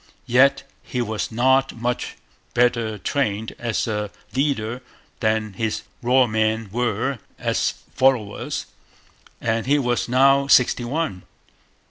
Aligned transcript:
Yet 0.25 0.63
he 0.81 0.99
was 0.99 1.31
not 1.31 1.73
much 1.75 2.15
better 2.55 2.97
trained 2.97 3.55
as 3.59 3.85
a 3.85 4.09
leader 4.35 4.81
than 5.19 5.53
his 5.53 5.83
raw 6.01 6.25
men 6.25 6.69
were 6.71 7.19
as 7.37 7.75
followers, 7.93 8.65
and 9.39 9.67
he 9.67 9.77
was 9.77 10.09
now 10.09 10.47
sixty 10.47 10.83
one. 10.83 11.21